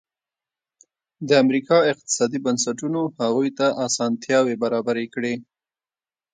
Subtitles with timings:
[1.27, 5.33] د امریکا اقتصادي بنسټونو هغوی ته اسانتیاوې برابرې کړې.